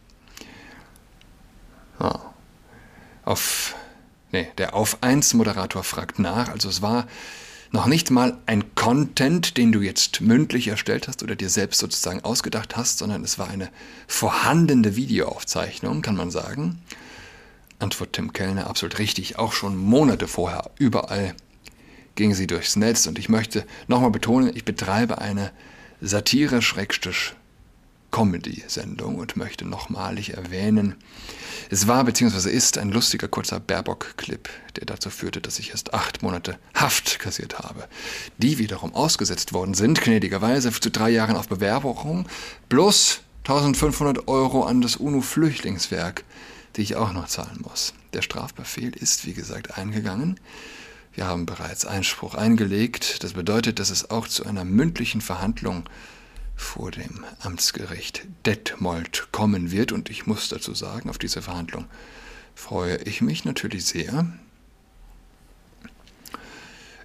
Oh. 1.99 2.21
Auf, 3.29 3.75
nee, 4.33 4.49
der 4.57 4.75
Auf 4.75 5.03
1 5.03 5.35
Moderator 5.35 5.85
fragt 5.85 6.19
nach, 6.19 6.49
also 6.49 6.71
es 6.71 6.81
war 6.81 7.07
noch 7.73 7.85
nicht 7.85 8.11
mal 8.11 8.39
ein 8.47 8.75
Content, 8.75 9.59
den 9.59 9.71
du 9.71 9.83
jetzt 9.83 10.23
mündlich 10.23 10.69
erstellt 10.69 11.09
hast 11.09 11.23
oder 11.23 11.37
dir 11.37 11.51
selbst 11.51 11.79
sozusagen 11.79 12.25
ausgedacht 12.25 12.79
hast, 12.79 12.97
sondern 12.97 13.23
es 13.23 13.39
war 13.39 13.51
eine 13.51 13.69
vorhandene 14.07 14.97
Videoaufzeichnung, 14.97 16.01
kann 16.01 16.17
man 16.17 16.31
sagen. 16.31 16.81
Antwort 17.79 18.15
Tim 18.15 18.33
Kellner, 18.33 18.67
absolut 18.67 18.99
richtig, 18.99 19.39
auch 19.39 19.53
schon 19.53 19.77
Monate 19.77 20.27
vorher, 20.27 20.71
überall 20.79 21.35
ging 22.15 22.33
sie 22.33 22.47
durchs 22.47 22.77
Netz. 22.77 23.07
Und 23.07 23.19
ich 23.19 23.29
möchte 23.29 23.67
nochmal 23.89 24.11
betonen, 24.11 24.57
ich 24.57 24.65
betreibe 24.65 25.19
eine 25.19 25.53
Satire-Comedy-Sendung 28.11 29.17
und 29.17 29.37
möchte 29.37 29.65
nochmalig 29.65 30.35
erwähnen, 30.35 30.97
es 31.71 31.87
war 31.87 32.05
bzw. 32.05 32.51
ist 32.51 32.79
ein 32.79 32.91
lustiger 32.91 33.29
kurzer 33.29 33.61
Baerbock-Clip, 33.61 34.49
der 34.77 34.87
dazu 34.87 35.11
führte, 35.11 35.41
dass 35.41 35.59
ich 35.59 35.71
erst 35.71 35.93
acht 35.93 36.23
Monate 36.23 36.59
Haft 36.75 37.19
kassiert 37.19 37.59
habe, 37.59 37.87
die 38.39 38.59
wiederum 38.59 38.95
ausgesetzt 38.95 39.53
worden 39.53 39.75
sind, 39.75 40.01
gnädigerweise 40.01 40.73
zu 40.73 40.91
drei 40.91 41.11
Jahren 41.11 41.37
auf 41.37 41.49
Bewerbung, 41.49 42.27
plus 42.69 43.21
1500 43.45 44.29
Euro 44.29 44.65
an 44.65 44.81
das 44.81 44.97
UNO-Flüchtlingswerk, 44.97 46.25
die 46.77 46.83
ich 46.83 46.97
auch 46.97 47.13
noch 47.13 47.29
zahlen 47.29 47.61
muss. 47.63 47.93
Der 48.15 48.23
Strafbefehl 48.23 48.97
ist, 48.97 49.27
wie 49.27 49.35
gesagt, 49.35 49.77
eingegangen. 49.77 50.41
Wir 51.15 51.27
haben 51.27 51.47
bereits 51.47 51.85
Einspruch 51.85 52.35
eingelegt. 52.35 53.25
Das 53.25 53.33
bedeutet, 53.33 53.79
dass 53.79 53.91
es 53.91 54.11
auch 54.11 54.29
zu 54.29 54.47
einer 54.47 54.65
mündlichen 54.65 55.21
Verhandlung 55.21 55.85
vor 56.59 56.91
dem 56.91 57.25
Amtsgericht 57.41 58.27
Detmold 58.45 59.29
kommen 59.33 59.71
wird. 59.71 59.93
Und 59.93 60.11
ich 60.11 60.27
muss 60.27 60.49
dazu 60.49 60.75
sagen, 60.75 61.09
auf 61.09 61.17
diese 61.17 61.41
Verhandlung 61.41 61.87
freue 62.55 62.97
ich 62.99 63.23
mich 63.23 63.45
natürlich 63.45 63.87
sehr. 63.87 64.27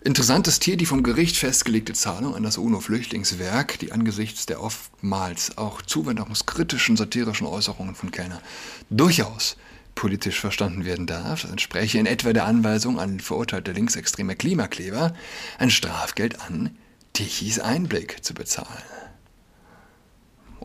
Interessant 0.04 0.50
ist 0.50 0.66
hier 0.66 0.76
die 0.76 0.86
vom 0.86 1.02
Gericht 1.02 1.38
festgelegte 1.38 1.94
Zahlung 1.94 2.36
an 2.36 2.44
das 2.44 2.58
UNO-Flüchtlingswerk, 2.58 3.80
die 3.80 3.94
angesichts 3.94 4.46
der 4.46 4.62
oftmals 4.62 5.58
auch 5.58 5.82
zuwanderungskritischen 5.82 6.98
satirischen 6.98 7.48
Äußerungen 7.48 7.96
von 7.96 8.12
Kellner 8.12 8.42
durchaus 8.90 9.56
politisch 9.96 10.42
verstanden 10.42 10.84
werden 10.84 11.06
darf. 11.06 11.44
Das 11.44 11.52
entspräche 11.52 12.00
in 12.00 12.06
etwa 12.06 12.34
der 12.34 12.46
Anweisung 12.46 13.00
an 13.00 13.22
verurteilte 13.22 13.72
linksextreme 13.72 14.36
Klimakleber, 14.36 15.14
ein 15.58 15.72
Strafgeld 15.72 16.42
an 16.42 16.76
Tichys 17.14 17.60
Einblick 17.60 18.26
zu 18.26 18.34
bezahlen. 18.34 18.84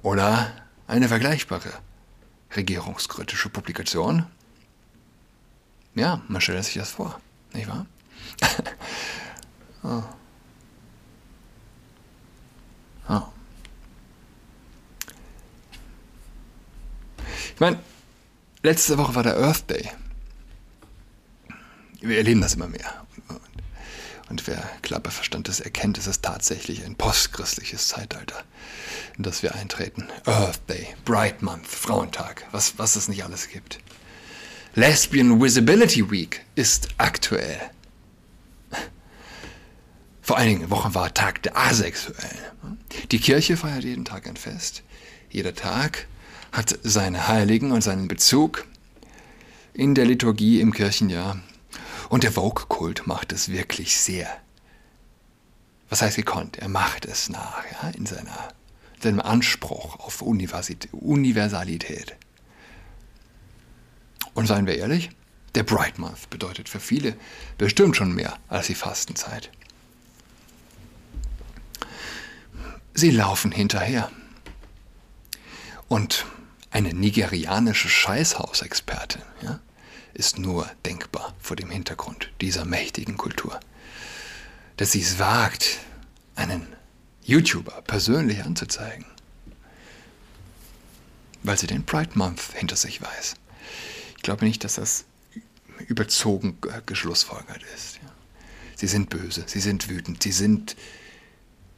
Oder 0.02 0.52
eine 0.86 1.08
vergleichbare 1.08 1.72
regierungskritische 2.54 3.48
Publikation. 3.48 4.26
Ja, 5.94 6.22
man 6.28 6.40
stellt 6.40 6.64
sich 6.64 6.74
das 6.74 6.90
vor, 6.92 7.20
nicht 7.52 7.68
wahr? 7.68 7.86
oh. 9.82 10.02
Oh. 13.10 13.22
Ich 17.54 17.58
meine, 17.58 17.78
letzte 18.62 18.98
Woche 18.98 19.14
war 19.14 19.22
der 19.22 19.38
Earth 19.38 19.70
Day. 19.70 19.90
Wir 22.02 22.18
erleben 22.18 22.42
das 22.42 22.52
immer 22.52 22.68
mehr. 22.68 23.06
Und 24.28 24.46
wer 24.46 24.62
klappe 24.82 25.10
Verstand 25.10 25.48
ist, 25.48 25.60
erkennt, 25.60 25.96
es 25.96 26.20
tatsächlich 26.20 26.84
ein 26.84 26.96
postchristliches 26.96 27.88
Zeitalter, 27.88 28.44
in 29.16 29.22
das 29.22 29.42
wir 29.42 29.54
eintreten. 29.54 30.08
Earth 30.26 30.60
Day, 30.68 30.88
Bright 31.04 31.42
Month, 31.42 31.66
Frauentag, 31.66 32.46
was, 32.52 32.78
was 32.78 32.96
es 32.96 33.08
nicht 33.08 33.24
alles 33.24 33.48
gibt. 33.48 33.78
Lesbian 34.74 35.40
Visibility 35.40 36.10
Week 36.10 36.44
ist 36.54 36.88
aktuell. 36.98 37.58
Vor 40.20 40.36
einigen 40.36 40.68
Wochen 40.68 40.94
war 40.94 41.14
Tag 41.14 41.42
der 41.42 41.56
Asexuellen. 41.56 42.78
Die 43.10 43.18
Kirche 43.18 43.56
feiert 43.56 43.84
jeden 43.84 44.04
Tag 44.04 44.28
ein 44.28 44.36
Fest. 44.36 44.82
Jeder 45.30 45.54
Tag 45.54 46.06
hat 46.52 46.78
seine 46.82 47.28
Heiligen 47.28 47.72
und 47.72 47.82
seinen 47.82 48.08
Bezug 48.08 48.66
in 49.72 49.94
der 49.94 50.04
Liturgie 50.04 50.60
im 50.60 50.72
Kirchenjahr. 50.72 51.40
Und 52.08 52.22
der 52.22 52.32
Vogue-Kult 52.32 53.06
macht 53.06 53.32
es 53.32 53.50
wirklich 53.50 53.98
sehr. 53.98 54.28
Was 55.88 56.02
heißt 56.02 56.16
gekonnt? 56.16 56.58
Er 56.58 56.68
macht 56.68 57.04
es 57.04 57.28
nach, 57.28 57.64
ja, 57.70 57.88
in 57.90 58.06
seiner, 58.06 58.48
seinem 59.00 59.20
Anspruch 59.20 59.98
auf 60.00 60.22
Universalität. 60.22 62.16
Und 64.34 64.46
seien 64.46 64.66
wir 64.66 64.76
ehrlich, 64.76 65.10
der 65.54 65.62
Bright 65.62 65.98
Month 65.98 66.30
bedeutet 66.30 66.68
für 66.68 66.80
viele 66.80 67.16
bestimmt 67.56 67.96
schon 67.96 68.14
mehr 68.14 68.38
als 68.48 68.66
die 68.68 68.74
Fastenzeit. 68.74 69.50
Sie 72.94 73.10
laufen 73.10 73.52
hinterher. 73.52 74.10
Und 75.88 76.26
eine 76.70 76.92
nigerianische 76.92 77.88
Scheißhausexpertin 77.88 79.22
ja, 79.40 79.58
ist 80.18 80.38
nur 80.38 80.68
denkbar 80.84 81.34
vor 81.40 81.56
dem 81.56 81.70
Hintergrund 81.70 82.30
dieser 82.40 82.64
mächtigen 82.64 83.16
Kultur. 83.16 83.58
Dass 84.76 84.92
sie 84.92 85.00
es 85.00 85.18
wagt, 85.18 85.78
einen 86.34 86.66
YouTuber 87.22 87.82
persönlich 87.82 88.42
anzuzeigen, 88.44 89.06
weil 91.42 91.56
sie 91.56 91.68
den 91.68 91.86
Pride 91.86 92.10
Month 92.14 92.52
hinter 92.54 92.76
sich 92.76 93.00
weiß. 93.00 93.36
Ich 94.16 94.22
glaube 94.22 94.44
nicht, 94.44 94.64
dass 94.64 94.74
das 94.74 95.04
überzogen 95.86 96.58
geschlussfolgert 96.86 97.62
ist. 97.74 98.00
Sie 98.74 98.88
sind 98.88 99.10
böse, 99.10 99.44
sie 99.46 99.60
sind 99.60 99.88
wütend, 99.88 100.22
sie 100.22 100.32
sind 100.32 100.76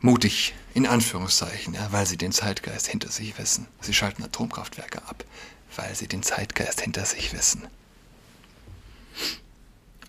mutig, 0.01 0.55
in 0.73 0.87
Anführungszeichen, 0.87 1.75
ja, 1.75 1.93
weil 1.93 2.07
sie 2.07 2.17
den 2.17 2.33
Zeitgeist 2.33 2.87
hinter 2.87 3.11
sich 3.11 3.37
wissen. 3.39 3.67
Sie 3.83 3.93
schalten 3.93 4.23
Atomkraftwerke 4.23 5.03
ab, 5.07 5.25
weil 5.77 5.95
sie 5.95 6.09
den 6.09 6.23
Zeitgeist 6.23 6.81
hinter 6.81 7.05
sich 7.05 7.35
wissen. 7.35 7.67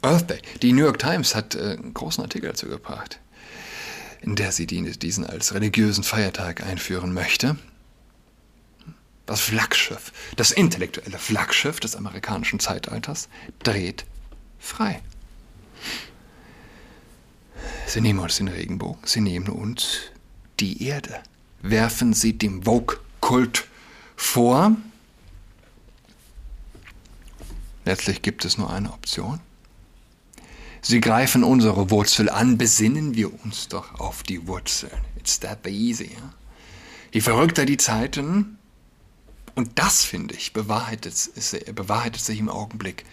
Earth 0.01 0.29
Day. 0.29 0.41
Die 0.61 0.73
New 0.73 0.83
York 0.83 0.99
Times 0.99 1.35
hat 1.35 1.55
äh, 1.55 1.77
einen 1.79 1.93
großen 1.93 2.23
Artikel 2.23 2.49
dazu 2.49 2.67
gebracht, 2.67 3.19
in 4.21 4.35
der 4.35 4.51
sie 4.51 4.65
diesen 4.67 5.25
als 5.25 5.53
religiösen 5.53 6.03
Feiertag 6.03 6.63
einführen 6.63 7.13
möchte. 7.13 7.57
Das 9.25 9.41
Flaggschiff, 9.41 10.11
das 10.35 10.51
intellektuelle 10.51 11.17
Flaggschiff 11.17 11.79
des 11.79 11.95
amerikanischen 11.95 12.59
Zeitalters, 12.59 13.29
dreht 13.63 14.05
frei. 14.59 15.01
Sie 17.85 18.01
nehmen 18.01 18.19
uns 18.19 18.37
den 18.37 18.47
Regenbogen, 18.47 19.01
sie 19.05 19.21
nehmen 19.21 19.49
uns 19.49 19.99
die 20.59 20.83
Erde, 20.83 21.21
werfen 21.61 22.13
sie 22.13 22.33
dem 22.37 22.63
Vogue-Kult 22.63 23.65
vor. 24.15 24.75
Letztlich 27.85 28.21
gibt 28.21 28.45
es 28.45 28.57
nur 28.57 28.69
eine 28.69 28.91
Option. 28.91 29.39
Sie 30.81 30.99
greifen 30.99 31.43
unsere 31.43 31.91
Wurzel 31.91 32.29
an, 32.29 32.57
besinnen 32.57 33.15
wir 33.15 33.43
uns 33.43 33.67
doch 33.67 33.99
auf 33.99 34.23
die 34.23 34.47
Wurzeln. 34.47 34.97
It's 35.17 35.39
that 35.39 35.65
easy. 35.67 36.11
Ja? 36.13 36.33
Je 37.11 37.21
verrückter 37.21 37.65
die 37.65 37.77
Zeiten, 37.77 38.57
und 39.53 39.77
das 39.77 40.03
finde 40.03 40.33
ich, 40.33 40.53
bewahrheitet, 40.53 41.15
bewahrheitet 41.75 42.21
sich 42.21 42.39
im 42.39 42.49
Augenblick, 42.49 43.05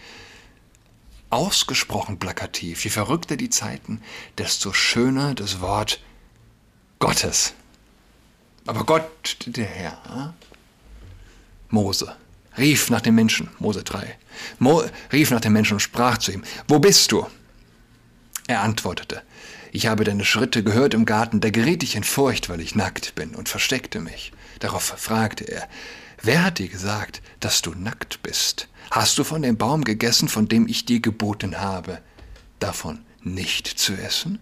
ausgesprochen 1.29 2.17
plakativ. 2.17 2.83
Je 2.83 2.89
verrückter 2.89 3.37
die 3.37 3.49
Zeiten, 3.49 4.01
desto 4.37 4.73
schöner 4.73 5.35
das 5.35 5.61
Wort 5.61 6.01
Gottes. 6.97 7.53
Aber 8.65 8.83
Gott, 8.83 9.37
der 9.45 9.65
Herr, 9.65 10.33
Mose, 11.69 12.15
rief 12.57 12.89
nach 12.89 13.01
dem 13.01 13.15
Menschen, 13.15 13.49
Mose 13.59 13.83
3, 13.83 14.17
Mo, 14.59 14.83
rief 15.11 15.31
nach 15.31 15.41
dem 15.41 15.53
Menschen 15.53 15.73
und 15.73 15.79
sprach 15.79 16.17
zu 16.17 16.31
ihm, 16.31 16.43
wo 16.67 16.79
bist 16.79 17.11
du? 17.11 17.25
Er 18.47 18.61
antwortete, 18.61 19.21
ich 19.71 19.87
habe 19.87 20.03
deine 20.03 20.25
Schritte 20.25 20.63
gehört 20.63 20.93
im 20.93 21.05
Garten, 21.05 21.41
da 21.41 21.49
geriet 21.51 21.83
ich 21.83 21.95
in 21.95 22.03
Furcht, 22.03 22.49
weil 22.49 22.61
ich 22.61 22.75
nackt 22.75 23.13
bin 23.15 23.35
und 23.35 23.49
versteckte 23.49 23.99
mich. 23.99 24.31
Darauf 24.59 24.83
fragte 24.83 25.43
er, 25.43 25.67
wer 26.21 26.43
hat 26.43 26.57
dir 26.57 26.67
gesagt, 26.67 27.21
dass 27.39 27.61
du 27.61 27.71
nackt 27.71 28.23
bist? 28.23 28.67
Hast 28.89 29.17
du 29.19 29.23
von 29.23 29.43
dem 29.43 29.57
Baum 29.57 29.83
gegessen, 29.83 30.27
von 30.27 30.47
dem 30.47 30.67
ich 30.67 30.85
dir 30.85 30.99
geboten 30.99 31.59
habe, 31.59 31.99
davon 32.59 33.05
nicht 33.21 33.67
zu 33.67 33.93
essen? 33.93 34.39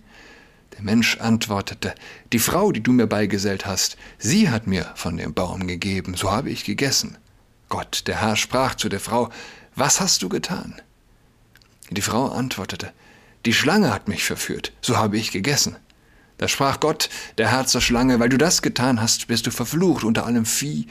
Der 0.77 0.83
Mensch 0.83 1.17
antwortete, 1.17 1.93
die 2.31 2.39
Frau, 2.39 2.71
die 2.71 2.81
du 2.81 2.93
mir 2.93 3.07
beigesellt 3.07 3.65
hast, 3.65 3.97
sie 4.19 4.49
hat 4.49 4.67
mir 4.67 4.93
von 4.95 5.17
dem 5.17 5.33
Baum 5.33 5.67
gegeben, 5.67 6.15
so 6.15 6.31
habe 6.31 6.49
ich 6.49 6.63
gegessen. 6.63 7.17
Gott, 7.69 8.03
der 8.07 8.21
Herr, 8.21 8.35
sprach 8.35 8.75
zu 8.75 8.89
der 8.89 8.99
Frau, 8.99 9.29
was 9.75 9.99
hast 9.99 10.23
du 10.23 10.29
getan? 10.29 10.81
Die 11.89 12.01
Frau 12.01 12.27
antwortete, 12.27 12.91
die 13.45 13.53
Schlange 13.53 13.93
hat 13.93 14.07
mich 14.07 14.23
verführt, 14.23 14.73
so 14.81 14.97
habe 14.97 15.17
ich 15.17 15.31
gegessen. 15.31 15.77
Da 16.37 16.47
sprach 16.47 16.79
Gott, 16.79 17.09
der 17.37 17.51
Herr 17.51 17.65
zur 17.65 17.81
Schlange, 17.81 18.19
weil 18.19 18.29
du 18.29 18.37
das 18.37 18.61
getan 18.61 19.01
hast, 19.01 19.27
bist 19.27 19.47
du 19.47 19.51
verflucht 19.51 20.03
unter 20.03 20.25
allem 20.25 20.45
Vieh 20.45 20.87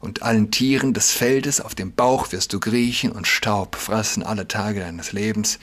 und 0.00 0.22
allen 0.22 0.50
Tieren 0.50 0.94
des 0.94 1.10
Feldes, 1.10 1.60
auf 1.60 1.74
dem 1.74 1.92
Bauch 1.92 2.30
wirst 2.32 2.52
du 2.52 2.60
kriechen 2.60 3.10
und 3.10 3.26
Staub 3.26 3.76
fressen 3.76 4.22
alle 4.22 4.46
Tage 4.46 4.80
deines 4.80 5.12
Lebens. 5.12 5.58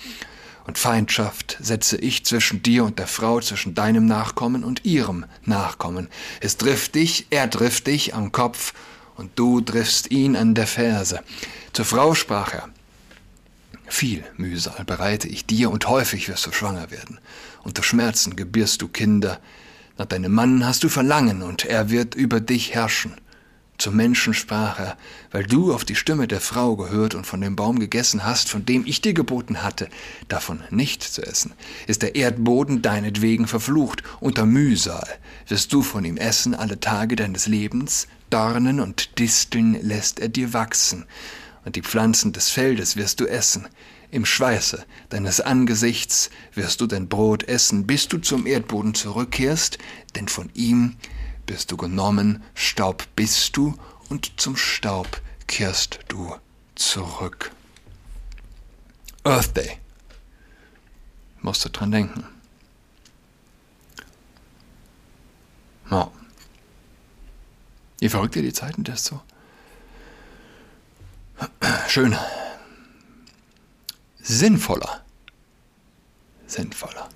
Und 0.66 0.80
Feindschaft 0.80 1.58
setze 1.62 1.96
ich 1.98 2.26
zwischen 2.26 2.64
dir 2.64 2.86
und 2.86 2.98
der 2.98 3.08
Frau, 3.08 3.40
zwischen 3.40 3.76
deinem 3.76 4.08
Nachkommen 4.08 4.64
und 4.64 4.84
ihrem 4.84 5.26
Nachkommen. 5.44 6.10
Es 6.42 6.58
trifft 6.58 6.96
dich, 6.96 7.28
er 7.30 7.50
trifft 7.50 7.88
dich 7.88 8.16
am 8.16 8.32
Kopf, 8.32 8.74
und 9.16 9.32
du 9.36 9.62
triffst 9.62 10.12
ihn 10.12 10.36
an 10.36 10.56
der 10.56 10.68
Ferse. 10.68 11.22
Zur 11.74 11.86
Frau 11.86 12.14
sprach 12.14 12.54
er, 12.54 12.70
viel 13.88 14.24
Mühsal 14.38 14.84
bereite 14.86 15.28
ich 15.28 15.46
dir, 15.46 15.70
und 15.70 15.88
häufig 15.88 16.28
wirst 16.28 16.46
du 16.46 16.52
schwanger 16.52 16.92
werden. 16.92 17.20
Unter 17.64 17.84
Schmerzen 17.84 18.36
gebierst 18.36 18.82
du 18.82 18.88
Kinder. 18.88 19.40
Nach 19.98 20.06
deinem 20.06 20.34
Mann 20.34 20.66
hast 20.66 20.84
du 20.84 20.90
Verlangen, 20.90 21.44
und 21.44 21.66
er 21.66 21.90
wird 21.90 22.16
über 22.16 22.40
dich 22.40 22.74
herrschen. 22.74 23.14
Zum 23.78 23.98
Menschen 23.98 24.34
sprach 24.34 24.80
er, 24.80 24.98
weil 25.32 25.44
du 25.44 25.74
auf 25.74 25.84
die 25.84 25.96
Stimme 25.96 26.28
der 26.28 26.40
Frau 26.40 26.78
gehört 26.78 27.14
und 27.14 27.28
von 27.28 27.42
dem 27.42 27.58
Baum 27.58 27.78
gegessen 27.78 28.24
hast, 28.24 28.50
von 28.50 28.66
dem 28.66 28.86
ich 28.86 29.02
dir 29.02 29.14
geboten 29.14 29.64
hatte, 29.64 29.90
davon 30.30 30.64
nicht 30.70 31.04
zu 31.04 31.22
essen, 31.22 31.54
ist 31.86 32.02
der 32.02 32.16
Erdboden 32.16 32.82
deinetwegen 32.82 33.48
verflucht, 33.48 34.02
unter 34.22 34.46
Mühsal 34.46 35.08
wirst 35.48 35.74
du 35.74 35.82
von 35.82 36.06
ihm 36.06 36.16
essen 36.16 36.56
alle 36.56 36.80
Tage 36.80 37.18
deines 37.18 37.48
Lebens, 37.48 38.08
Dornen 38.30 38.80
und 38.80 39.20
Disteln 39.20 39.74
lässt 39.82 40.20
er 40.20 40.30
dir 40.30 40.54
wachsen, 40.54 41.06
und 41.64 41.76
die 41.76 41.82
Pflanzen 41.82 42.32
des 42.32 42.50
Feldes 42.50 42.96
wirst 42.96 43.20
du 43.20 43.26
essen, 43.26 43.68
im 44.12 44.26
Schweiße 44.26 44.86
deines 45.10 45.42
Angesichts 45.42 46.30
wirst 46.54 46.80
du 46.80 46.88
dein 46.88 47.10
Brot 47.10 47.44
essen, 47.44 47.86
bis 47.86 48.08
du 48.08 48.20
zum 48.20 48.46
Erdboden 48.46 48.94
zurückkehrst, 48.94 49.78
denn 50.16 50.28
von 50.28 50.50
ihm 50.54 50.96
bist 51.46 51.72
du 51.72 51.78
genommen, 51.78 52.44
Staub 52.54 53.06
bist 53.16 53.58
du 53.58 53.76
und 54.10 54.40
zum 54.40 54.56
Staub 54.56 55.22
kehrst 55.48 56.00
du 56.08 56.36
zurück. 56.76 57.52
Earth 59.24 59.58
Day. 59.58 59.80
Musst 61.42 61.66
du 61.66 61.70
dran 61.70 61.92
denken. 61.92 62.24
Ja. 65.90 66.12
Je 68.00 68.10
verrückter 68.10 68.42
die 68.42 68.54
Zeiten, 68.54 68.84
desto 68.84 69.22
schön. 71.88 72.18
Sinnvoller. 74.20 75.04
Sinnvoller. 76.48 77.10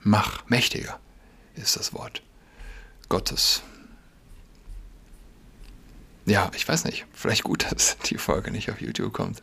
Mach 0.00 0.48
mächtiger 0.48 0.98
ist 1.54 1.76
das 1.76 1.92
Wort. 1.92 2.22
Gottes 3.08 3.62
ja, 6.30 6.50
ich 6.54 6.68
weiß 6.68 6.84
nicht. 6.84 7.06
Vielleicht 7.12 7.42
gut, 7.42 7.66
dass 7.70 7.98
die 7.98 8.18
Folge 8.18 8.50
nicht 8.50 8.70
auf 8.70 8.80
YouTube 8.80 9.12
kommt. 9.12 9.40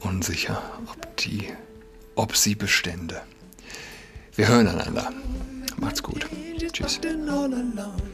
Unsicher, 0.00 0.62
ob 0.86 1.16
die, 1.18 1.52
ob 2.14 2.36
sie 2.36 2.54
bestände. 2.54 3.22
Wir 4.34 4.48
hören 4.48 4.66
einander. 4.66 5.12
Macht's 5.80 6.02
gut. 6.02 6.26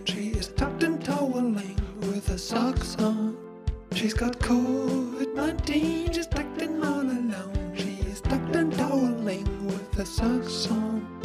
Tschüss. 0.05 0.53
She's 3.95 4.15
got 4.15 4.39
COVID-19, 4.39 6.15
she's 6.15 6.27
tucked 6.27 6.63
in 6.63 6.85
all 6.85 7.01
alone. 7.01 7.73
She's 7.75 8.21
tucked 8.21 8.55
and 8.55 8.73
toweling 8.73 9.67
with 9.67 9.95
her 9.95 10.05
socks 10.05 10.71
on. 10.71 11.16